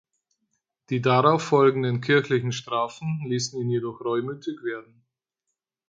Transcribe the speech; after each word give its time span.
Die 0.89 0.99
darauf 0.99 1.43
folgenden 1.43 2.01
kirchliche 2.01 2.51
Strafen 2.51 3.23
ließen 3.27 3.61
ihn 3.61 3.69
jedoch 3.69 4.01
reumütig 4.03 4.63
werden. 4.63 5.05